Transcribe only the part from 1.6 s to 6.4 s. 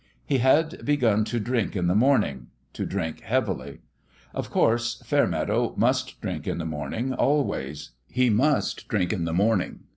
in the morning to drink heavily. Of course, Fair meadow must